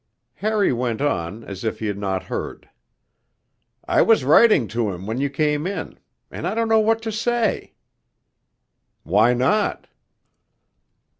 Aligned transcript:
Harry 0.37 0.73
went 0.73 0.99
on, 0.99 1.43
as 1.43 1.63
if 1.63 1.77
he 1.77 1.85
had 1.85 1.95
not 1.99 2.23
heard. 2.23 2.67
'I 3.87 4.01
was 4.01 4.23
writing 4.23 4.67
to 4.67 4.89
him 4.89 5.05
when 5.05 5.19
you 5.21 5.29
came 5.29 5.67
in. 5.67 5.99
And 6.31 6.47
I 6.47 6.55
don't 6.55 6.67
know 6.69 6.79
what 6.79 7.03
to 7.03 7.11
say.' 7.11 7.73
'Why 9.03 9.35
not?' 9.35 9.85